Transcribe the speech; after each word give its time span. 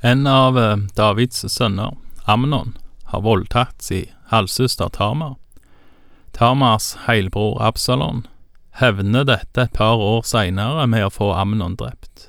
En 0.00 0.26
av 0.26 0.58
eh, 0.58 0.76
Davids 0.94 1.42
sønner, 1.52 1.96
Amnon, 2.24 2.76
har 3.10 3.20
voldtatt 3.20 3.82
sin 3.82 4.06
halvsøster 4.30 4.92
Tamar. 4.94 5.34
Tamars 6.32 6.92
heilbror 7.08 7.58
Absalon 7.66 8.26
hevner 8.78 9.24
dette 9.26 9.64
et 9.64 9.74
par 9.74 9.98
år 9.98 10.22
seinere 10.22 10.86
med 10.86 11.06
å 11.06 11.10
få 11.10 11.32
Amnon 11.34 11.74
drept. 11.80 12.28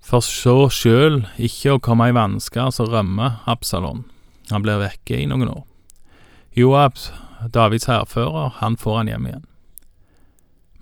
For 0.00 0.24
så 0.24 0.70
sjøl 0.72 1.26
ikke 1.36 1.74
å 1.76 1.82
komme 1.84 2.08
i 2.08 2.16
vansker, 2.16 2.70
så 2.72 2.86
rømmer 2.88 3.42
Absalon. 3.44 4.06
Han 4.48 4.64
blir 4.64 4.80
vekke 4.80 5.18
i 5.20 5.28
noen 5.28 5.52
år. 5.52 5.66
Joab, 6.56 6.96
Davids 7.52 7.90
hærfører, 7.90 8.54
han 8.62 8.80
får 8.80 8.96
han 9.02 9.12
hjem 9.12 9.28
igjen. 9.28 9.44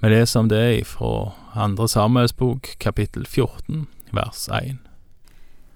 Vi 0.04 0.12
leser 0.12 0.44
om 0.44 0.52
det 0.52 0.62
ifra 0.84 1.32
andre 1.58 1.88
Samuels 1.90 2.36
bok, 2.36 2.76
kapittel 2.78 3.26
14, 3.26 3.88
vers 4.12 4.48
1. 4.48 4.78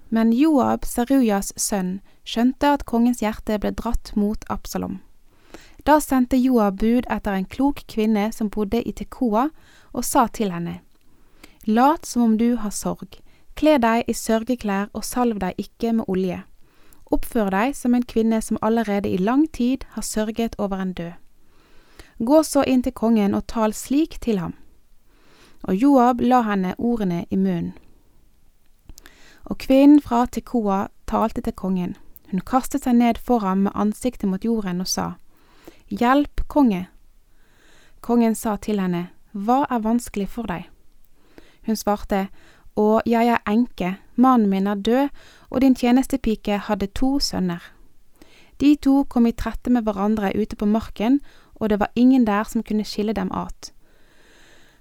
Men 0.09 0.33
Joab, 0.33 0.85
Serujas 0.85 1.53
sønn, 1.55 2.01
skjønte 2.27 2.73
at 2.75 2.85
kongens 2.85 3.21
hjerte 3.23 3.57
ble 3.63 3.71
dratt 3.71 4.11
mot 4.15 4.43
Absalom. 4.49 4.99
Da 5.87 5.99
sendte 6.03 6.37
Joab 6.37 6.77
bud 6.81 7.07
etter 7.09 7.33
en 7.33 7.47
klok 7.47 7.81
kvinne 7.87 8.27
som 8.35 8.51
bodde 8.51 8.83
i 8.83 8.93
Tekoa, 8.93 9.49
og 9.93 10.05
sa 10.05 10.27
til 10.27 10.51
henne, 10.51 10.81
Lat 11.65 12.05
som 12.05 12.21
om 12.23 12.37
du 12.37 12.55
har 12.57 12.73
sorg, 12.73 13.19
kle 13.55 13.77
deg 13.77 14.07
i 14.09 14.13
sørgeklær 14.17 14.89
og 14.97 15.05
salv 15.05 15.39
deg 15.39 15.59
ikke 15.61 15.93
med 15.93 16.09
olje. 16.09 16.39
Oppfør 17.11 17.51
deg 17.53 17.75
som 17.77 17.93
en 17.93 18.05
kvinne 18.07 18.39
som 18.41 18.57
allerede 18.61 19.09
i 19.09 19.17
lang 19.17 19.45
tid 19.53 19.85
har 19.93 20.01
sørget 20.01 20.55
over 20.57 20.81
en 20.81 20.93
død. 20.93 21.13
Gå 22.19 22.43
så 22.43 22.63
inn 22.63 22.81
til 22.83 22.93
kongen 22.93 23.35
og 23.37 23.47
tal 23.47 23.73
slik 23.73 24.19
til 24.21 24.39
ham. 24.39 24.53
Og 25.63 25.75
Joab 25.75 26.21
la 26.21 26.41
henne 26.45 26.75
ordene 26.77 27.25
i 27.29 27.37
munnen. 27.37 27.73
Og 29.45 29.57
kvinnen 29.57 30.01
fra 30.01 30.25
Tekoa 30.25 30.87
talte 31.07 31.41
til 31.41 31.53
kongen. 31.53 31.95
Hun 32.31 32.43
kastet 32.47 32.85
seg 32.85 32.95
ned 32.95 33.19
for 33.19 33.43
ham 33.43 33.65
med 33.65 33.75
ansiktet 33.75 34.29
mot 34.29 34.43
jorden 34.43 34.81
og 34.81 34.87
sa, 34.87 35.11
Hjelp, 35.91 36.45
konge. 36.47 36.87
Kongen 38.01 38.35
sa 38.35 38.55
til 38.55 38.79
henne, 38.79 39.09
Hva 39.31 39.65
er 39.69 39.83
vanskelig 39.83 40.29
for 40.29 40.47
deg? 40.47 40.69
Hun 41.67 41.75
svarte, 41.75 42.29
Å, 42.79 43.01
jeg 43.05 43.27
er 43.27 43.43
enke, 43.51 43.97
mannen 44.15 44.49
min 44.49 44.67
er 44.67 44.79
død, 44.79 45.09
og 45.49 45.61
din 45.61 45.75
tjenestepike 45.75 46.57
hadde 46.69 46.87
to 46.95 47.19
sønner. 47.19 47.59
De 48.61 48.75
to 48.77 49.03
kom 49.09 49.25
i 49.27 49.33
trette 49.35 49.73
med 49.73 49.83
hverandre 49.83 50.31
ute 50.37 50.55
på 50.55 50.69
marken, 50.69 51.19
og 51.55 51.69
det 51.69 51.79
var 51.81 51.91
ingen 51.95 52.25
der 52.25 52.47
som 52.47 52.63
kunne 52.63 52.85
skille 52.87 53.13
dem 53.13 53.31
at. 53.35 53.73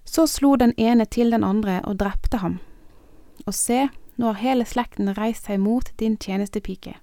Så 0.05 0.27
slo 0.27 0.55
den 0.57 0.73
ene 0.79 1.05
til 1.05 1.31
den 1.31 1.45
andre 1.45 1.81
og 1.85 1.99
drepte 1.99 2.39
ham. 2.39 2.61
Og 3.47 3.55
se, 3.55 3.89
nå 4.17 4.33
har 4.33 4.43
hele 4.43 4.67
slekten 4.67 5.13
reist 5.17 5.47
seg 5.47 5.61
mot 5.61 5.93
din 5.97 6.17
tjenestepike. 6.17 6.97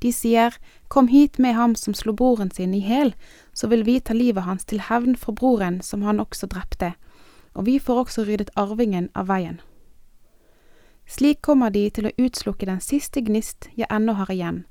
De 0.00 0.12
sier, 0.12 0.54
Kom 0.88 1.08
hit 1.08 1.38
med 1.38 1.54
ham 1.54 1.74
som 1.74 1.94
slo 1.94 2.12
broren 2.12 2.50
sin 2.50 2.74
i 2.74 2.80
hæl, 2.80 3.14
så 3.52 3.66
vil 3.66 3.82
vi 3.84 4.00
ta 4.00 4.14
livet 4.14 4.44
hans 4.44 4.64
til 4.64 4.80
hevn 4.80 5.16
for 5.16 5.32
broren 5.32 5.80
som 5.82 6.02
han 6.02 6.20
også 6.20 6.46
drepte, 6.46 6.92
og 7.54 7.66
vi 7.66 7.78
får 7.78 8.04
også 8.04 8.26
ryddet 8.28 8.52
arvingen 8.56 9.08
av 9.14 9.26
veien. 9.26 9.60
Slik 11.06 11.40
kommer 11.42 11.70
de 11.70 11.88
til 11.90 12.08
å 12.08 12.14
utslukke 12.18 12.66
den 12.66 12.80
siste 12.80 13.22
gnist 13.22 13.68
jeg 13.76 13.88
ennå 13.90 14.14
har 14.18 14.30
igjen, 14.30 14.64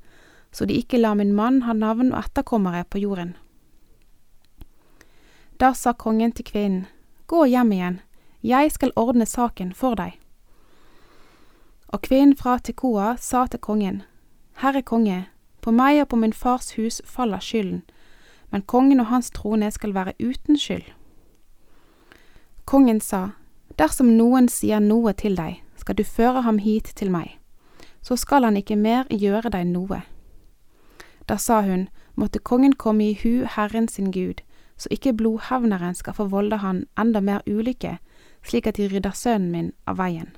så 0.52 0.66
de 0.66 0.78
ikke 0.80 1.00
lar 1.00 1.16
min 1.16 1.34
mann 1.36 1.64
ha 1.64 1.73
navn 1.73 2.14
og 2.14 2.19
etterkommere 2.22 2.84
på 2.90 3.02
jorden. 3.03 3.36
Da 5.59 5.73
sa 5.73 5.94
kongen 5.94 6.31
til 6.36 6.45
kvinnen, 6.45 6.86
Gå 7.28 7.47
hjem 7.50 7.72
igjen, 7.73 7.95
jeg 8.45 8.69
skal 8.72 8.92
ordne 8.95 9.25
saken 9.25 9.72
for 9.73 9.97
deg. 9.97 10.14
Og 11.96 12.02
kvinnen 12.02 12.36
fra 12.36 12.58
Tekoa 12.60 13.14
sa 13.24 13.46
til 13.48 13.60
kongen, 13.64 14.02
Herre 14.60 14.82
konge, 14.82 15.30
på 15.64 15.72
meg 15.72 16.02
og 16.02 16.10
på 16.12 16.18
min 16.20 16.34
fars 16.34 16.74
hus 16.76 16.98
faller 17.08 17.40
skylden, 17.40 17.86
men 18.52 18.66
kongen 18.68 19.00
og 19.00 19.08
hans 19.14 19.31
trone 19.31 19.69
skal 19.72 19.94
være 19.96 20.14
uten 20.19 20.59
skyld. 20.59 20.84
Kongen 22.66 23.00
sa, 23.00 23.30
Dersom 23.80 24.12
noen 24.18 24.52
sier 24.52 24.84
noe 24.84 25.14
til 25.14 25.40
deg, 25.40 25.64
skal 25.80 25.96
du 25.96 26.03
føre 26.03 26.44
ham 26.44 26.59
hit 26.59 26.92
til 27.00 27.16
meg, 27.16 27.40
så 28.03 28.19
skal 28.19 28.44
han 28.44 28.59
ikke 28.59 28.75
mer 28.75 29.08
gjøre 29.08 29.56
deg 29.56 29.64
noe. 29.72 30.03
Da 31.31 31.40
sa 31.40 31.62
hun, 31.64 31.88
måtte 32.16 32.44
kongen 32.44 32.75
komme 32.75 33.08
i 33.08 33.19
hu 33.24 33.48
Herren 33.56 33.88
sin 33.88 34.12
Gud, 34.12 34.44
så 34.75 34.92
ikke 34.92 35.16
blodhevneren 35.16 35.96
skal 35.96 36.19
forvolde 36.19 36.59
han 36.59 36.88
enda 37.00 37.24
mer 37.24 37.40
ulykke, 37.48 38.02
slik 38.44 38.68
at 38.68 38.75
de 38.75 38.92
rydder 38.92 39.16
sønnen 39.16 39.52
min 39.52 39.72
av 39.88 40.03
veien. 40.03 40.36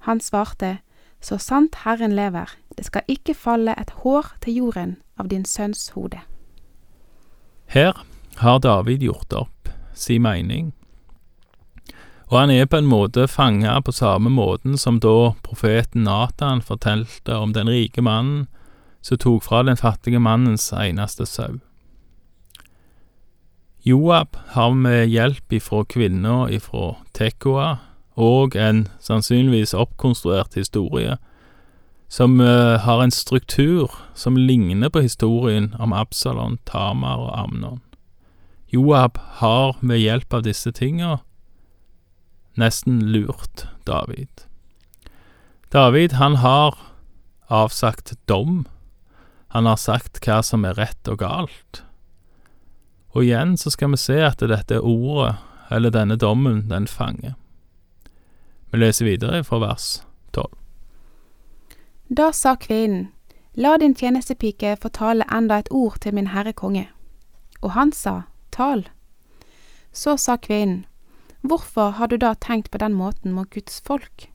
Han 0.00 0.20
svarte, 0.20 0.78
Så 1.20 1.36
sant 1.36 1.74
Herren 1.84 2.14
lever, 2.16 2.48
det 2.76 2.86
skal 2.86 3.02
ikke 3.08 3.34
falle 3.34 3.74
et 3.76 3.90
hår 4.00 4.32
til 4.40 4.54
jorden 4.54 4.96
av 5.20 5.28
din 5.28 5.44
sønns 5.44 5.90
hode. 5.92 6.20
Her 7.68 7.92
har 8.40 8.58
David 8.58 9.04
gjort 9.04 9.32
opp 9.36 9.68
si 9.92 10.16
mening, 10.18 10.72
og 12.30 12.38
han 12.38 12.50
er 12.54 12.64
på 12.70 12.78
en 12.78 12.88
måte 12.88 13.26
fanga 13.28 13.74
på 13.84 13.92
samme 13.92 14.30
måten 14.30 14.78
som 14.78 15.00
da 15.02 15.34
profeten 15.42 16.06
Natan 16.06 16.62
fortalte 16.62 17.36
om 17.36 17.52
den 17.52 17.68
rike 17.68 18.00
mannen 18.00 18.46
som 19.02 19.18
tok 19.18 19.42
fra 19.44 19.64
den 19.66 19.76
fattige 19.76 20.22
mannens 20.22 20.70
eneste 20.72 21.26
sau. 21.26 21.58
Joab 23.84 24.36
har 24.54 24.74
med 24.76 25.08
hjelp 25.08 25.52
ifra 25.56 25.84
kvinna 25.84 26.46
ifra 26.52 26.94
Tekoa 27.16 27.78
og 28.18 28.56
en 28.56 28.86
sannsynligvis 29.00 29.74
oppkonstruert 29.74 30.54
historie 30.58 31.16
som 32.10 32.40
uh, 32.40 32.80
har 32.82 33.02
en 33.02 33.14
struktur 33.14 33.92
som 34.18 34.36
ligner 34.36 34.90
på 34.90 35.04
historien 35.04 35.74
om 35.78 35.92
Absalon, 35.94 36.58
Tamar 36.66 37.22
og 37.22 37.38
Amnon. 37.38 37.80
Joab 38.70 39.18
har 39.38 39.76
med 39.80 40.02
hjelp 40.02 40.34
av 40.34 40.42
disse 40.46 40.72
tinga 40.74 41.20
nesten 42.58 43.00
lurt 43.12 43.66
David. 43.86 44.46
David, 45.70 46.12
han 46.18 46.36
har 46.42 46.78
avsagt 47.46 48.14
dom. 48.26 48.66
Han 49.48 49.66
har 49.66 49.78
sagt 49.78 50.20
hva 50.26 50.40
som 50.46 50.66
er 50.66 50.78
rett 50.78 51.10
og 51.10 51.22
galt. 51.22 51.82
Og 53.14 53.24
igjen 53.26 53.56
så 53.58 53.72
skal 53.74 53.94
vi 53.94 54.02
se 54.02 54.18
at 54.22 54.42
dette 54.42 54.78
ordet, 54.82 55.36
eller 55.70 55.94
denne 55.94 56.18
dommen, 56.18 56.68
den 56.70 56.86
fanger. 56.90 57.34
Vi 58.70 58.78
leser 58.78 59.04
videre 59.04 59.44
fra 59.44 59.58
vers 59.58 60.02
tolv. 60.32 60.54
Da 62.08 62.32
sa 62.32 62.56
kvinnen, 62.56 63.08
La 63.54 63.76
din 63.76 63.94
tjenestepike 63.94 64.76
fortale 64.78 65.24
enda 65.26 65.58
et 65.58 65.68
ord 65.70 65.98
til 66.00 66.14
min 66.14 66.28
herre 66.30 66.52
konge. 66.52 66.86
Og 67.62 67.72
han 67.74 67.92
sa, 67.92 68.22
Tal. 68.52 68.88
Så 69.92 70.16
sa 70.16 70.36
kvinnen, 70.36 70.86
Hvorfor 71.42 71.90
har 71.90 72.06
du 72.06 72.16
da 72.16 72.34
tenkt 72.34 72.70
på 72.70 72.78
den 72.78 72.92
måten 72.94 73.32
mot 73.32 73.50
Guds 73.50 73.80
folk? 73.80 74.30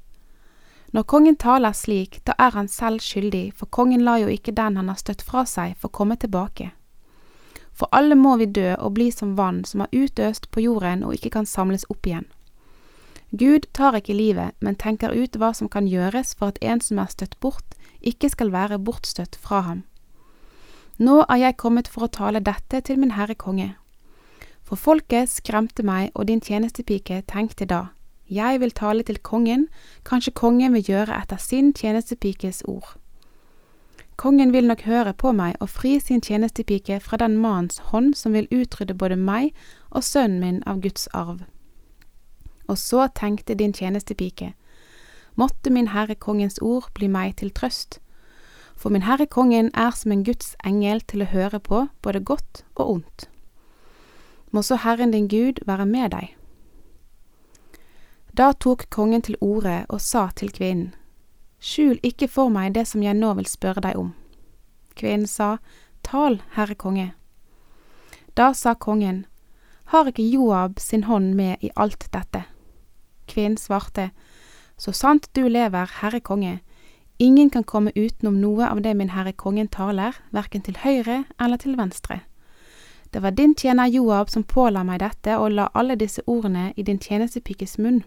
Når 0.91 1.03
kongen 1.03 1.35
taler 1.35 1.71
slik, 1.71 2.19
da 2.27 2.33
er 2.39 2.49
han 2.49 2.67
selv 2.67 2.99
skyldig, 2.99 3.53
for 3.55 3.65
kongen 3.65 4.03
lar 4.03 4.17
jo 4.17 4.27
ikke 4.27 4.51
den 4.51 4.75
han 4.75 4.87
har 4.87 4.95
støtt 4.95 5.21
fra 5.21 5.45
seg, 5.45 5.75
få 5.77 5.87
komme 5.87 6.15
tilbake. 6.15 6.71
For 7.73 7.87
alle 7.91 8.15
må 8.15 8.37
vi 8.37 8.45
dø 8.45 8.75
og 8.79 8.93
bli 8.95 9.11
som 9.11 9.35
vann 9.37 9.63
som 9.65 9.81
er 9.83 9.91
utøst 9.91 10.49
på 10.51 10.63
jorden 10.63 11.03
og 11.03 11.13
ikke 11.13 11.29
kan 11.29 11.45
samles 11.45 11.85
opp 11.89 12.07
igjen. 12.07 12.25
Gud 13.37 13.67
tar 13.73 13.97
ikke 13.97 14.15
livet, 14.15 14.55
men 14.61 14.77
tenker 14.79 15.11
ut 15.11 15.35
hva 15.35 15.51
som 15.53 15.67
kan 15.69 15.87
gjøres 15.91 16.35
for 16.39 16.53
at 16.53 16.59
en 16.61 16.79
som 16.81 16.99
er 17.01 17.11
støtt 17.11 17.35
bort, 17.43 17.75
ikke 17.99 18.29
skal 18.29 18.53
være 18.53 18.79
bortstøtt 18.79 19.35
fra 19.35 19.61
ham. 19.65 19.83
Nå 20.97 21.25
er 21.27 21.41
jeg 21.41 21.57
kommet 21.59 21.89
for 21.91 22.05
å 22.05 22.13
tale 22.13 22.39
dette 22.39 22.79
til 22.87 23.01
min 23.01 23.15
Herre 23.17 23.35
Konge. 23.35 23.73
For 24.63 24.79
folket 24.79 25.29
skremte 25.29 25.83
meg, 25.83 26.11
og 26.15 26.29
din 26.29 26.39
tjenestepike 26.41 27.23
tenkte 27.27 27.67
da, 27.67 27.81
jeg 28.29 28.59
vil 28.61 28.71
tale 28.71 29.03
til 29.03 29.19
kongen, 29.19 29.67
kanskje 30.03 30.33
kongen 30.33 30.73
vil 30.73 30.87
gjøre 30.87 31.13
etter 31.13 31.37
sin 31.37 31.73
tjenestepikes 31.73 32.63
ord. 32.65 32.95
Kongen 34.15 34.53
vil 34.53 34.65
nok 34.67 34.85
høre 34.87 35.13
på 35.13 35.33
meg 35.35 35.57
og 35.59 35.69
fri 35.69 35.99
sin 35.99 36.23
tjenestepike 36.23 37.01
fra 37.03 37.19
den 37.21 37.35
mannens 37.37 37.81
hånd 37.91 38.15
som 38.15 38.33
vil 38.33 38.47
utrydde 38.49 38.95
både 38.95 39.19
meg 39.19 39.51
og 39.91 40.07
sønnen 40.07 40.39
min 40.39 40.63
av 40.65 40.79
Guds 40.81 41.09
arv. 41.13 41.43
Og 42.67 42.77
så 42.77 43.07
tenkte 43.15 43.55
din 43.55 43.73
tjenestepike, 43.73 44.53
måtte 45.35 45.69
min 45.69 45.91
Herre 45.93 46.15
Kongens 46.15 46.57
ord 46.61 46.89
bli 46.93 47.07
meg 47.07 47.35
til 47.37 47.51
trøst, 47.53 47.99
for 48.75 48.89
min 48.89 49.05
Herre 49.05 49.27
Kongen 49.27 49.69
er 49.73 49.91
som 49.91 50.11
en 50.11 50.23
Guds 50.23 50.55
engel 50.65 51.01
til 51.01 51.23
å 51.23 51.29
høre 51.31 51.59
på 51.59 51.85
både 52.01 52.23
godt 52.23 52.63
og 52.75 52.89
ondt. 52.89 53.29
Må 54.51 54.61
så 54.61 54.79
Herren 54.81 55.11
din 55.11 55.27
Gud 55.27 55.61
være 55.65 55.85
med 55.85 56.11
deg. 56.11 56.33
Da 58.35 58.51
tok 58.51 58.89
kongen 58.89 59.21
til 59.21 59.37
orde 59.41 59.85
og 59.89 60.01
sa 60.01 60.27
til 60.35 60.51
kvinnen, 60.51 60.93
Skjul 61.65 61.97
ikke 62.03 62.27
for 62.29 62.51
meg 62.53 62.75
det 62.75 62.83
som 62.85 63.01
jeg 63.01 63.17
nå 63.17 63.31
vil 63.39 63.47
spørre 63.49 63.81
deg 63.81 63.97
om. 63.97 64.11
Kvinnen 64.95 65.27
sa, 65.27 65.57
Tal, 66.03 66.41
Herre 66.53 66.75
konge. 66.75 67.13
Da 68.37 68.51
sa 68.53 68.75
kongen, 68.75 69.25
Har 69.85 70.07
ikke 70.09 70.27
Joab 70.29 70.79
sin 70.79 71.03
hånd 71.03 71.33
med 71.35 71.57
i 71.61 71.71
alt 71.75 72.07
dette? 72.13 72.43
Kvinnen 73.35 73.57
svarte, 73.57 74.11
Så 74.77 74.91
sant 74.91 75.27
du 75.35 75.47
lever, 75.49 75.89
Herre 76.01 76.19
konge, 76.19 76.59
ingen 77.19 77.49
kan 77.49 77.63
komme 77.63 77.91
utenom 77.95 78.39
noe 78.41 78.69
av 78.69 78.81
det 78.81 78.93
min 78.95 79.09
Herre 79.09 79.33
kongen 79.33 79.67
taler, 79.67 80.15
hverken 80.31 80.61
til 80.61 80.77
høyre 80.83 81.23
eller 81.39 81.57
til 81.57 81.75
venstre. 81.77 82.21
Det 83.11 83.21
var 83.21 83.31
din 83.31 83.55
tjener 83.55 83.87
Joab 83.87 84.29
som 84.29 84.43
påla 84.43 84.83
meg 84.83 84.99
dette 84.99 85.37
og 85.39 85.51
la 85.51 85.67
alle 85.73 85.95
disse 85.95 86.21
ordene 86.27 86.73
i 86.75 86.83
din 86.83 86.99
tjenestepikes 86.99 87.77
munn. 87.77 88.03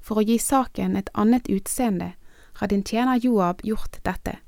For 0.00 0.18
å 0.18 0.26
gi 0.26 0.38
saken 0.38 0.96
et 0.96 1.10
annet 1.14 1.46
utseende 1.50 2.12
har 2.58 2.70
din 2.70 2.82
tjener 2.82 3.18
Joab 3.22 3.62
gjort 3.62 4.02
dette. 4.02 4.38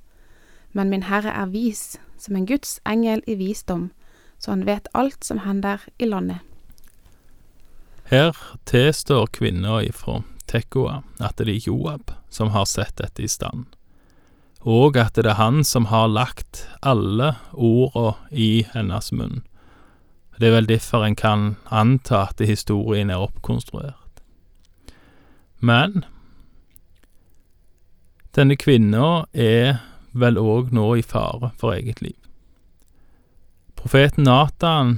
Men 0.72 0.90
min 0.90 1.06
Herre 1.06 1.30
er 1.30 1.50
vis, 1.54 1.98
som 2.18 2.36
en 2.36 2.46
Guds 2.46 2.80
engel 2.86 3.22
i 3.26 3.34
visdom, 3.34 3.90
så 4.38 4.50
han 4.50 4.66
vet 4.66 4.90
alt 4.94 5.24
som 5.24 5.42
hender 5.46 5.86
i 5.98 6.10
landet. 6.10 6.49
Her 8.10 8.36
tilstår 8.64 9.26
kvinner 9.26 9.82
ifra 9.86 10.22
Tekoa 10.50 10.96
at 11.22 11.36
det 11.38 11.46
er 11.46 11.66
Joab 11.68 12.10
som 12.26 12.48
har 12.50 12.64
sett 12.66 12.96
dette 12.98 13.22
i 13.22 13.28
stand, 13.30 13.68
og 14.66 14.96
at 14.98 15.14
det 15.14 15.30
er 15.30 15.38
han 15.38 15.62
som 15.62 15.86
har 15.92 16.10
lagt 16.10 16.64
alle 16.82 17.36
orda 17.54 18.16
i 18.34 18.66
hennes 18.72 19.12
munn. 19.14 19.44
Det 20.40 20.48
er 20.48 20.56
vel 20.56 20.66
derfor 20.66 21.04
en 21.06 21.14
kan 21.14 21.44
anta 21.70 22.24
at 22.32 22.42
historien 22.42 23.12
er 23.14 23.22
oppkonstruert. 23.22 24.24
Men 25.62 26.02
denne 28.34 28.56
kvinna 28.58 29.28
er 29.30 29.84
vel 30.18 30.40
òg 30.40 30.74
nå 30.74 30.96
i 30.98 31.06
fare 31.06 31.52
for 31.62 31.78
eget 31.78 32.02
liv. 32.02 32.18
Profeten 33.78 34.26
Natan 34.26 34.96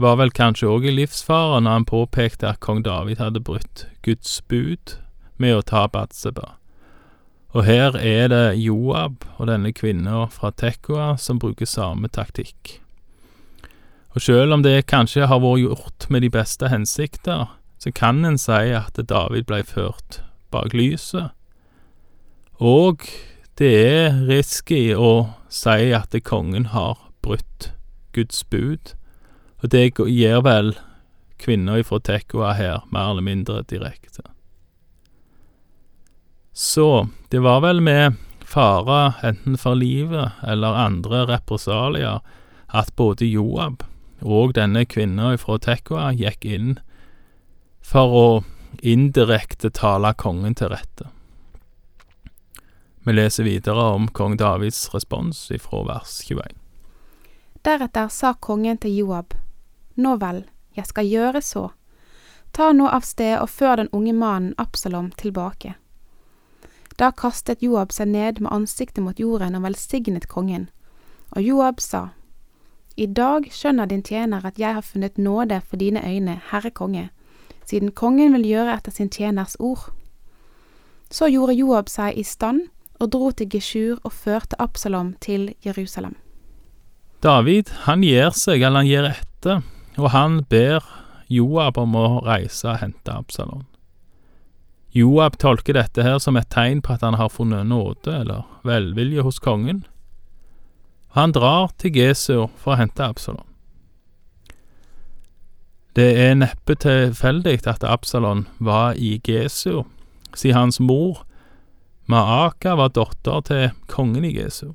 var 0.00 0.16
vel 0.16 0.32
kanskje 0.32 0.68
òg 0.70 0.86
i 0.88 0.94
livsfare 0.94 1.60
når 1.60 1.76
han 1.76 1.88
påpekte 1.88 2.48
at 2.48 2.60
kong 2.64 2.82
David 2.86 3.20
hadde 3.20 3.42
brutt 3.44 3.84
Guds 4.06 4.40
bud 4.48 4.96
med 5.40 5.56
å 5.56 5.64
ta 5.66 5.86
Batseba. 5.92 6.54
Og 7.50 7.66
her 7.66 7.96
er 7.98 8.28
det 8.30 8.60
Joab 8.62 9.24
og 9.36 9.48
denne 9.50 9.72
kvinna 9.74 10.26
fra 10.30 10.52
Tekoa 10.54 11.16
som 11.18 11.40
bruker 11.42 11.66
samme 11.66 12.08
taktikk. 12.08 12.78
Og 14.14 14.22
sjøl 14.22 14.54
om 14.54 14.62
det 14.62 14.88
kanskje 14.90 15.28
har 15.30 15.42
vært 15.42 15.64
gjort 15.64 16.06
med 16.10 16.24
de 16.24 16.30
beste 16.32 16.70
hensikter, 16.70 17.50
så 17.80 17.92
kan 17.94 18.24
en 18.24 18.38
si 18.38 18.72
at 18.76 18.98
David 19.08 19.46
ble 19.48 19.62
ført 19.66 20.20
bak 20.50 20.74
lyset. 20.74 21.30
Og 22.60 23.06
det 23.58 23.74
er 23.80 24.18
risky 24.28 24.90
å 24.94 25.32
si 25.48 25.90
at 25.96 26.14
kongen 26.26 26.70
har 26.74 26.98
brutt 27.24 27.70
Guds 28.12 28.42
bud, 28.44 28.94
og 29.60 29.68
det 29.72 29.90
gir 29.96 30.40
vel 30.44 30.74
kvinner 31.40 31.80
ifra 31.80 32.00
Tekoa 32.00 32.54
her 32.56 32.84
mer 32.92 33.12
eller 33.12 33.24
mindre 33.24 33.62
direkte. 33.68 34.22
Så 36.52 37.08
det 37.28 37.40
var 37.44 37.62
vel 37.64 37.80
med 37.80 38.18
fare 38.44 39.14
enten 39.24 39.56
for 39.58 39.78
livet 39.78 40.32
eller 40.42 40.76
andre 40.76 41.24
represalier 41.30 42.20
at 42.68 42.92
både 42.96 43.28
Joab 43.28 43.84
og 44.20 44.54
denne 44.58 44.84
kvinna 44.84 45.34
ifra 45.36 45.58
Tekoa 45.62 46.10
gikk 46.16 46.44
inn 46.44 46.74
for 47.80 48.16
å 48.16 48.26
indirekte 48.82 49.70
tale 49.74 50.12
kongen 50.14 50.54
til 50.54 50.72
rette. 50.72 51.08
Vi 53.06 53.14
leser 53.16 53.46
videre 53.48 53.86
om 53.94 54.08
kong 54.12 54.36
Davids 54.36 54.90
respons 54.94 55.46
ifra 55.54 55.80
vers 55.88 56.18
21. 56.28 56.52
Deretter 57.64 58.12
sa 58.12 58.34
kongen 58.36 58.78
til 58.80 58.98
Joab, 59.00 59.34
Nå 60.00 60.16
vel, 60.16 60.44
jeg 60.72 60.88
skal 60.88 61.08
gjøre 61.08 61.42
så. 61.44 61.68
Ta 62.56 62.72
nå 62.72 62.88
av 62.88 63.04
sted 63.04 63.36
og 63.38 63.50
før 63.52 63.82
den 63.82 63.90
unge 63.92 64.14
mannen 64.16 64.54
Absalom 64.58 65.10
tilbake. 65.20 65.74
Da 66.96 67.10
kastet 67.16 67.62
Joab 67.64 67.92
seg 67.92 68.10
ned 68.12 68.40
med 68.40 68.52
ansiktet 68.52 69.04
mot 69.04 69.20
jorden 69.20 69.56
og 69.56 69.64
velsignet 69.64 70.26
kongen. 70.28 70.68
Og 71.36 71.44
Joab 71.44 71.80
sa, 71.80 72.08
I 72.96 73.06
dag 73.06 73.46
skjønner 73.52 73.86
din 73.86 74.02
tjener 74.02 74.44
at 74.44 74.58
jeg 74.58 74.74
har 74.74 74.84
funnet 74.84 75.18
nåde 75.18 75.60
for 75.60 75.80
dine 75.80 76.02
øyne, 76.04 76.40
Herre 76.50 76.70
konge, 76.70 77.08
siden 77.64 77.92
kongen 77.92 78.34
vil 78.34 78.48
gjøre 78.48 78.74
etter 78.76 78.92
sin 78.92 79.08
tjeners 79.08 79.56
ord. 79.60 79.92
Så 81.10 81.30
gjorde 81.30 81.56
Joab 81.56 81.88
seg 81.88 82.18
i 82.18 82.24
stand 82.24 82.66
og 83.00 83.12
dro 83.12 83.30
til 83.30 83.48
Geshur 83.48 84.00
og 84.04 84.12
førte 84.12 84.60
Absalom 84.60 85.14
til 85.20 85.54
Jerusalem. 85.64 86.16
David, 87.22 87.68
han 87.86 88.02
gir 88.04 88.32
seg, 88.36 88.62
eller 88.62 88.82
han 88.82 88.88
gir 88.88 89.08
etter, 89.12 89.62
og 90.00 90.10
han 90.14 90.40
ber 90.48 90.84
Joab 91.30 91.78
om 91.78 91.94
å 91.94 92.06
reise 92.26 92.66
og 92.72 92.80
hente 92.82 93.12
Absalon. 93.14 93.66
Joab 94.90 95.36
tolker 95.38 95.76
dette 95.78 96.02
her 96.02 96.18
som 96.18 96.36
et 96.36 96.50
tegn 96.50 96.80
på 96.82 96.96
at 96.96 97.04
han 97.06 97.14
har 97.20 97.30
funnet 97.30 97.68
nåde 97.70 98.10
eller 98.10 98.42
velvilje 98.66 99.22
hos 99.22 99.38
kongen. 99.38 99.84
Han 101.14 101.34
drar 101.34 101.70
til 101.78 101.94
Gesur 101.94 102.48
for 102.58 102.74
å 102.74 102.80
hente 102.80 103.06
Absalon. 103.06 103.46
Det 105.94 106.10
er 106.22 106.36
neppe 106.38 106.74
tilfeldig 106.78 107.60
at 107.70 107.86
Absalon 107.86 108.44
var 108.58 108.98
i 108.98 109.18
Gesur, 109.26 109.84
siden 110.34 110.56
hans 110.56 110.80
mor, 110.80 111.24
Maaka, 112.10 112.74
var 112.74 112.90
datter 112.94 113.42
til 113.46 113.64
kongen 113.90 114.26
i 114.26 114.34
Gesur. 114.34 114.74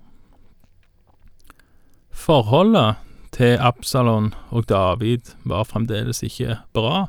Forholdet 2.15 3.04
til 3.35 3.57
Absalon 3.59 4.33
og 4.49 4.69
David 4.69 5.35
var 5.43 5.63
fremdeles 5.67 6.23
ikke 6.23 6.57
bra, 6.73 7.07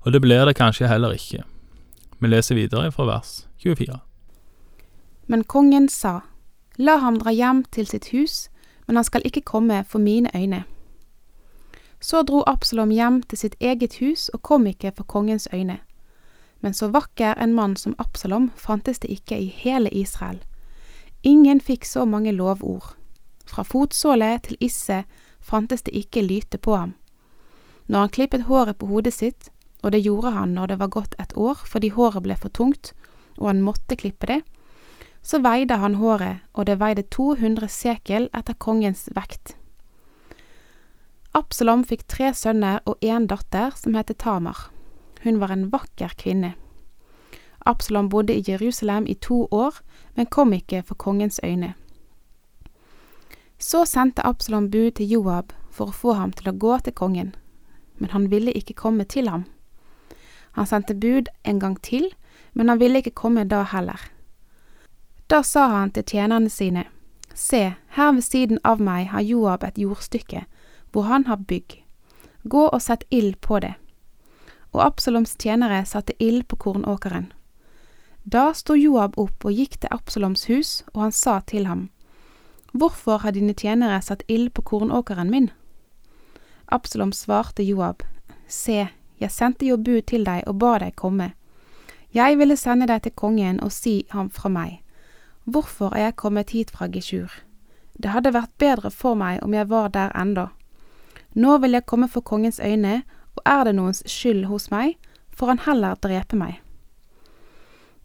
og 0.00 0.12
det 0.12 0.20
blir 0.20 0.44
det 0.44 0.56
kanskje 0.56 0.88
heller 0.88 1.16
ikke. 1.16 1.44
Vi 2.20 2.28
leser 2.28 2.54
videre 2.54 2.92
fra 2.92 3.06
vers 3.08 3.46
24. 3.62 3.98
Men 5.26 5.44
kongen 5.44 5.88
sa, 5.88 6.20
La 6.76 6.98
ham 7.00 7.16
dra 7.22 7.32
hjem 7.32 7.64
til 7.72 7.86
sitt 7.86 8.10
hus, 8.12 8.50
men 8.86 8.96
han 8.96 9.04
skal 9.04 9.24
ikke 9.24 9.40
komme 9.40 9.84
for 9.88 9.98
mine 9.98 10.30
øyne. 10.36 10.64
Så 12.00 12.22
dro 12.22 12.42
Absalom 12.46 12.90
hjem 12.90 13.22
til 13.22 13.38
sitt 13.38 13.54
eget 13.60 13.96
hus 14.00 14.28
og 14.28 14.42
kom 14.42 14.66
ikke 14.66 14.92
for 14.96 15.04
kongens 15.04 15.48
øyne. 15.52 15.78
Men 16.60 16.74
så 16.74 16.88
vakker 16.88 17.40
en 17.40 17.54
mann 17.54 17.76
som 17.76 17.94
Absalom 17.98 18.50
fantes 18.56 18.98
det 18.98 19.10
ikke 19.10 19.38
i 19.38 19.46
hele 19.46 19.90
Israel. 19.90 20.42
Ingen 21.22 21.60
fikk 21.60 21.84
så 21.84 22.04
mange 22.04 22.32
lovord. 22.32 22.96
Fra 23.46 23.62
fotsåle 23.62 24.38
til 24.42 24.56
isse 24.60 25.04
fantes 25.44 25.84
det 25.84 25.92
ikke 25.92 26.24
lyte 26.24 26.58
på 26.58 26.76
ham. 26.76 26.94
Når 27.86 28.06
han 28.06 28.14
klippet 28.16 28.46
håret 28.48 28.78
på 28.80 28.88
hodet 28.88 29.12
sitt, 29.14 29.50
og 29.84 29.92
det 29.92 30.00
gjorde 30.00 30.32
han 30.32 30.54
når 30.56 30.72
det 30.72 30.78
var 30.80 30.94
gått 30.96 31.16
et 31.20 31.34
år 31.36 31.60
fordi 31.68 31.92
håret 31.92 32.24
ble 32.24 32.36
for 32.40 32.48
tungt 32.48 32.94
og 33.38 33.48
han 33.50 33.62
måtte 33.62 33.96
klippe 33.98 34.28
det, 34.30 34.40
så 35.24 35.40
veide 35.40 35.78
han 35.80 35.96
håret, 36.00 36.44
og 36.52 36.66
det 36.68 36.78
veide 36.80 37.06
200 37.10 37.68
sekel 37.72 38.28
etter 38.36 38.56
kongens 38.60 39.08
vekt. 39.16 39.54
Absalom 41.34 41.82
fikk 41.88 42.04
tre 42.06 42.30
sønner 42.36 42.82
og 42.86 43.00
én 43.02 43.26
datter 43.26 43.72
som 43.74 43.96
het 43.98 44.12
Tamar. 44.18 44.68
Hun 45.24 45.40
var 45.40 45.50
en 45.50 45.70
vakker 45.72 46.12
kvinne. 46.20 46.54
Absalom 47.66 48.10
bodde 48.12 48.36
i 48.36 48.44
Jerusalem 48.46 49.06
i 49.08 49.14
to 49.14 49.48
år, 49.50 49.80
men 50.14 50.26
kom 50.26 50.52
ikke 50.52 50.82
for 50.82 50.94
kongens 50.94 51.40
øyne. 51.42 51.74
Så 53.58 53.86
sendte 53.86 54.24
Absalom 54.26 54.70
bud 54.70 54.90
til 54.90 55.10
Joab 55.10 55.52
for 55.70 55.90
å 55.90 55.96
få 55.96 56.14
ham 56.18 56.32
til 56.32 56.50
å 56.50 56.58
gå 56.58 56.78
til 56.84 56.94
kongen, 56.94 57.34
men 57.98 58.10
han 58.10 58.30
ville 58.30 58.52
ikke 58.52 58.74
komme 58.74 59.04
til 59.04 59.28
ham. 59.28 59.44
Han 60.54 60.66
sendte 60.66 60.94
bud 60.94 61.30
en 61.44 61.58
gang 61.58 61.78
til, 61.82 62.10
men 62.52 62.68
han 62.68 62.78
ville 62.78 63.02
ikke 63.02 63.14
komme 63.18 63.44
da 63.44 63.62
heller. 63.66 64.00
Da 65.30 65.42
sa 65.42 65.68
han 65.68 65.90
til 65.90 66.04
tjenerne 66.04 66.50
sine, 66.50 66.84
Se, 67.34 67.74
her 67.96 68.12
ved 68.12 68.22
siden 68.22 68.60
av 68.62 68.78
meg 68.78 69.08
har 69.10 69.24
Joab 69.26 69.64
et 69.66 69.78
jordstykke, 69.78 70.44
hvor 70.92 71.08
han 71.10 71.26
har 71.26 71.42
bygg. 71.48 71.80
Gå 72.46 72.68
og 72.68 72.82
sett 72.82 73.02
ild 73.10 73.40
på 73.40 73.58
det. 73.58 73.72
Og 74.70 74.84
Absaloms 74.84 75.34
tjenere 75.42 75.80
satte 75.86 76.14
ild 76.22 76.46
på 76.46 76.56
kornåkeren. 76.56 77.32
Da 78.24 78.52
sto 78.54 78.76
Joab 78.78 79.18
opp 79.18 79.44
og 79.44 79.52
gikk 79.52 79.80
til 79.80 79.90
Absaloms 79.90 80.46
hus, 80.46 80.84
og 80.94 81.02
han 81.08 81.12
sa 81.12 81.40
til 81.40 81.66
ham, 81.66 81.88
Hvorfor 82.74 83.18
har 83.22 83.30
dine 83.30 83.54
tjenere 83.54 84.00
satt 84.02 84.24
ild 84.28 84.50
på 84.54 84.62
kornåkeren 84.62 85.30
min? 85.30 85.50
Absalom 86.66 87.12
svarte 87.12 87.62
Joab, 87.62 88.02
Se, 88.48 88.88
jeg 89.20 89.30
sendte 89.30 89.66
jo 89.66 89.76
bud 89.76 90.02
til 90.10 90.24
deg 90.26 90.42
og 90.50 90.56
ba 90.58 90.72
deg 90.82 90.96
komme. 90.98 91.28
Jeg 92.10 92.34
ville 92.38 92.56
sende 92.58 92.88
deg 92.90 93.04
til 93.04 93.12
kongen 93.14 93.60
og 93.62 93.70
si 93.72 93.92
ham 94.10 94.26
fra 94.30 94.50
meg. 94.50 94.80
Hvorfor 95.44 95.94
er 95.94 96.08
jeg 96.08 96.16
kommet 96.16 96.50
hit 96.50 96.72
fra 96.74 96.88
Geshur? 96.90 97.30
Det 97.94 98.10
hadde 98.10 98.34
vært 98.34 98.50
bedre 98.58 98.90
for 98.90 99.14
meg 99.14 99.38
om 99.46 99.54
jeg 99.54 99.68
var 99.70 99.92
der 99.94 100.10
enda. 100.18 100.48
Nå 101.34 101.58
vil 101.62 101.78
jeg 101.78 101.86
komme 101.86 102.08
for 102.08 102.26
kongens 102.26 102.58
øyne, 102.58 103.04
og 103.36 103.42
er 103.46 103.64
det 103.64 103.74
noens 103.74 104.02
skyld 104.06 104.48
hos 104.50 104.70
meg, 104.74 104.98
får 105.30 105.46
han 105.46 105.62
heller 105.68 105.94
drepe 105.94 106.34
meg. 106.36 106.58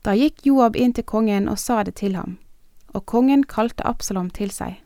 Da 0.06 0.14
gikk 0.14 0.46
Joab 0.46 0.78
inn 0.78 0.94
til 0.94 1.10
kongen 1.10 1.50
og 1.50 1.58
sa 1.58 1.82
det 1.84 1.96
til 1.96 2.14
ham 2.16 2.38
og 2.94 3.06
kongen 3.06 3.44
kalte 3.44 3.86
Absalom 3.88 4.30
til 4.30 4.52
seg. 4.52 4.80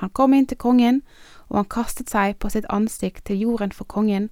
Han 0.00 0.10
kom 0.10 0.34
inn 0.36 0.46
til 0.46 0.58
kongen, 0.60 1.02
og 1.48 1.62
han 1.62 1.70
kastet 1.72 2.10
seg 2.12 2.36
på 2.42 2.50
sitt 2.52 2.66
ansikt 2.72 3.24
til 3.28 3.40
jorden 3.40 3.72
for 3.72 3.88
kongen, 3.88 4.28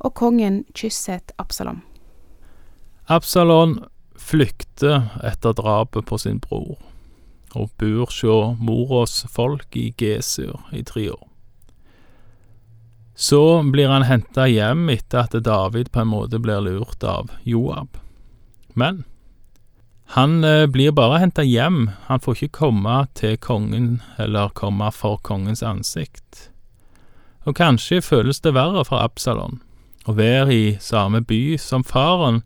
og 0.00 0.14
kongen 0.14 0.64
kysset 0.74 1.32
Absalom. 1.38 1.82
Absalon 3.08 3.78
flykter 4.16 5.08
etter 5.24 5.56
drapet 5.56 6.06
på 6.06 6.18
sin 6.18 6.40
bror, 6.40 6.78
og 7.54 7.70
bor 7.80 8.06
hos 8.06 8.22
moras 8.60 9.24
folk 9.28 9.76
i 9.76 9.90
Gesur 9.98 10.60
i 10.72 10.82
tre 10.82 11.10
år. 11.10 11.26
Så 13.14 13.62
blir 13.72 13.90
han 13.92 14.06
henta 14.08 14.46
hjem 14.48 14.88
etter 14.88 15.26
at 15.26 15.34
David 15.44 15.90
på 15.92 16.00
en 16.00 16.12
måte 16.12 16.38
blir 16.40 16.62
lurt 16.64 17.04
av 17.04 17.32
Joab. 17.44 17.98
Men 18.74 19.04
han 20.10 20.44
eh, 20.44 20.66
blir 20.66 20.90
bare 20.90 21.20
henta 21.22 21.44
hjem, 21.46 21.90
han 22.08 22.20
får 22.20 22.36
ikke 22.36 22.56
komme 22.64 22.94
til 23.14 23.36
kongen 23.38 24.00
eller 24.18 24.50
komme 24.58 24.88
for 24.90 25.20
kongens 25.22 25.62
ansikt. 25.62 26.48
Og 27.46 27.54
kanskje 27.54 28.02
føles 28.02 28.42
det 28.42 28.56
verre 28.56 28.82
for 28.84 28.98
Absalon 28.98 29.60
å 30.08 30.16
være 30.18 30.54
i 30.54 30.64
samme 30.82 31.20
by 31.22 31.54
som 31.62 31.84
faren, 31.86 32.42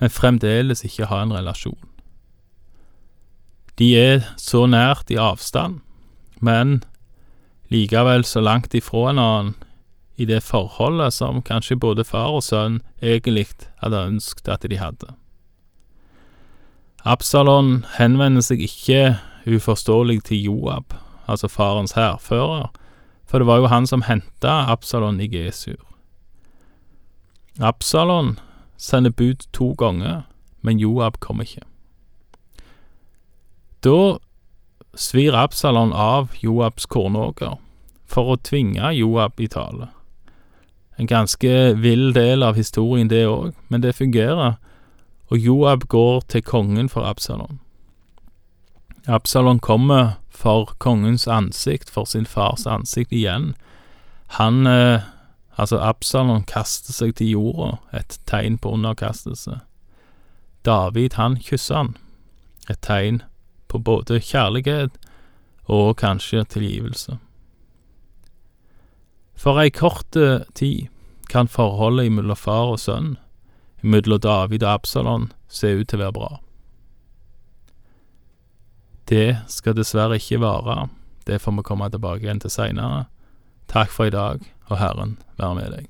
men 0.00 0.12
fremdeles 0.12 0.84
ikke 0.84 1.08
ha 1.08 1.22
en 1.24 1.32
relasjon. 1.32 1.78
De 3.80 3.94
er 3.96 4.26
så 4.36 4.66
nært 4.68 5.08
i 5.08 5.16
avstand, 5.16 5.80
men 6.40 6.82
likevel 7.72 8.26
så 8.28 8.42
langt 8.44 8.76
ifra 8.76 9.08
en 9.14 9.22
annen 9.22 9.54
i 10.20 10.26
det 10.28 10.42
forholdet 10.44 11.16
som 11.16 11.40
kanskje 11.40 11.80
både 11.80 12.04
far 12.04 12.34
og 12.36 12.44
sønn 12.44 12.82
egentlig 13.00 13.46
hadde 13.80 14.04
ønsket 14.10 14.52
at 14.52 14.68
de 14.68 14.76
hadde. 14.76 15.14
Absalon 17.04 17.84
henvender 17.96 18.44
seg 18.44 18.60
ikke 18.60 19.16
uforståelig 19.48 20.18
til 20.28 20.42
Joab, 20.44 20.92
altså 21.26 21.48
farens 21.48 21.92
hærfører, 21.96 22.68
for 23.24 23.38
det 23.38 23.46
var 23.46 23.62
jo 23.62 23.70
han 23.72 23.86
som 23.86 24.02
henta 24.04 24.66
Absalon 24.68 25.20
i 25.20 25.28
Gesur. 25.32 25.80
Absalon 27.60 28.38
sender 28.76 29.10
bud 29.10 29.46
to 29.52 29.72
ganger, 29.78 30.22
men 30.60 30.80
Joab 30.80 31.20
kommer 31.20 31.48
ikke. 31.48 31.64
Da 33.84 34.18
svir 34.94 35.34
Absalon 35.34 35.92
av 35.92 36.34
Joabs 36.44 36.86
kornåker 36.86 37.56
for 38.04 38.34
å 38.34 38.40
tvinge 38.44 38.92
Joab 38.92 39.40
i 39.40 39.48
tale. 39.48 39.88
En 41.00 41.08
ganske 41.08 41.74
vill 41.80 42.12
del 42.12 42.42
av 42.44 42.58
historien, 42.60 43.08
det 43.08 43.24
òg, 43.24 43.54
men 43.68 43.80
det 43.80 43.96
fungerer, 43.96 44.58
og 45.30 45.38
Joab 45.38 45.88
går 45.88 46.20
til 46.28 46.42
kongen 46.42 46.88
for 46.88 47.06
Absalon. 47.06 47.60
Absalon 49.06 49.58
kommer 49.58 50.18
for 50.28 50.74
kongens 50.78 51.28
ansikt, 51.28 51.90
for 51.90 52.04
sin 52.04 52.26
fars 52.26 52.66
ansikt 52.66 53.12
igjen. 53.12 53.54
Han 54.38 54.66
eh, 54.66 55.00
Altså, 55.60 55.76
Absalon 55.78 56.44
kaster 56.48 56.94
seg 56.94 57.18
til 57.18 57.34
jorda, 57.34 57.74
et 57.92 58.16
tegn 58.28 58.56
på 58.58 58.70
underkastelse. 58.78 59.58
David, 60.64 61.18
han 61.20 61.36
kysser 61.36 61.76
han, 61.76 61.90
et 62.70 62.80
tegn 62.80 63.20
på 63.68 63.80
både 63.84 64.20
kjærlighet 64.24 64.96
og 65.68 65.98
kanskje 66.00 66.46
tilgivelse. 66.48 67.18
For 69.36 69.60
ei 69.60 69.68
kort 69.68 70.16
tid 70.56 70.88
kan 71.28 71.48
forholdet 71.48 72.12
mellom 72.12 72.36
far 72.36 72.72
og 72.72 72.80
sønn, 72.80 73.14
mellom 73.82 74.20
David 74.20 74.64
og 74.64 74.72
Absalon, 74.80 75.28
ser 75.48 75.80
ut 75.80 75.90
til 75.90 76.00
å 76.00 76.04
være 76.06 76.16
bra. 76.16 76.30
Det 79.10 79.40
skal 79.50 79.74
dessverre 79.74 80.20
ikke 80.20 80.38
vare, 80.42 80.88
det 81.26 81.40
får 81.42 81.58
vi 81.58 81.66
komme 81.66 81.90
tilbake 81.90 82.24
igjen 82.24 82.42
til 82.42 82.52
seinere. 82.54 83.08
Takk 83.70 83.90
for 83.90 84.06
i 84.06 84.14
dag, 84.14 84.44
og 84.70 84.78
Herren 84.78 85.18
være 85.38 85.56
med 85.58 85.74
deg. 85.74 85.89